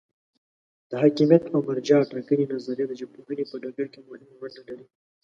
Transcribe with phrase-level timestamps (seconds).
[0.89, 4.85] د حاکمیت او مرجع ټاکنې نظریه د ژبپوهنې په ډګر کې مهمه ونډه لري.